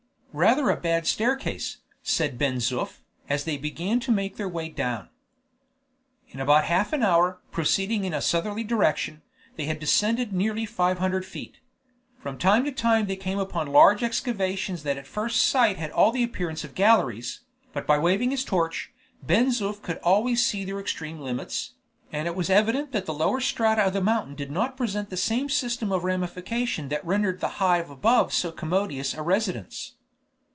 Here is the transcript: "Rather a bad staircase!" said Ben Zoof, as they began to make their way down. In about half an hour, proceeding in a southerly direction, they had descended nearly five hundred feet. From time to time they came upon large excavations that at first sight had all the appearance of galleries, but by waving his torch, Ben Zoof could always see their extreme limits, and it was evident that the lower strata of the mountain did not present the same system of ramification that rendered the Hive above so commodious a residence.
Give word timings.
"Rather 0.33 0.69
a 0.69 0.77
bad 0.77 1.05
staircase!" 1.05 1.79
said 2.03 2.37
Ben 2.37 2.55
Zoof, 2.59 2.99
as 3.27 3.43
they 3.43 3.57
began 3.57 3.99
to 3.99 4.13
make 4.13 4.37
their 4.37 4.47
way 4.47 4.69
down. 4.69 5.09
In 6.29 6.39
about 6.39 6.63
half 6.63 6.93
an 6.93 7.03
hour, 7.03 7.41
proceeding 7.51 8.05
in 8.05 8.13
a 8.13 8.21
southerly 8.21 8.63
direction, 8.63 9.23
they 9.57 9.65
had 9.65 9.77
descended 9.77 10.31
nearly 10.31 10.65
five 10.65 10.99
hundred 10.99 11.25
feet. 11.25 11.59
From 12.17 12.37
time 12.37 12.63
to 12.63 12.71
time 12.71 13.07
they 13.07 13.17
came 13.17 13.39
upon 13.39 13.67
large 13.73 14.03
excavations 14.03 14.83
that 14.83 14.95
at 14.97 15.05
first 15.05 15.35
sight 15.43 15.75
had 15.75 15.91
all 15.91 16.13
the 16.13 16.23
appearance 16.23 16.63
of 16.63 16.75
galleries, 16.75 17.41
but 17.73 17.85
by 17.85 17.97
waving 17.97 18.31
his 18.31 18.45
torch, 18.45 18.93
Ben 19.21 19.49
Zoof 19.49 19.81
could 19.81 19.97
always 19.97 20.41
see 20.41 20.63
their 20.63 20.79
extreme 20.79 21.19
limits, 21.19 21.73
and 22.09 22.25
it 22.25 22.37
was 22.37 22.49
evident 22.49 22.93
that 22.93 23.05
the 23.05 23.13
lower 23.13 23.41
strata 23.41 23.81
of 23.83 23.91
the 23.91 23.99
mountain 23.99 24.35
did 24.35 24.49
not 24.49 24.77
present 24.77 25.09
the 25.09 25.17
same 25.17 25.49
system 25.49 25.91
of 25.91 26.05
ramification 26.05 26.87
that 26.87 27.05
rendered 27.05 27.41
the 27.41 27.57
Hive 27.59 27.89
above 27.89 28.31
so 28.31 28.53
commodious 28.53 29.13
a 29.13 29.21
residence. 29.21 29.95